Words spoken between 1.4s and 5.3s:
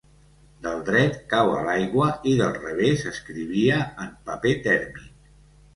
a l'aigua i del revés escrivia en paper tèrmic.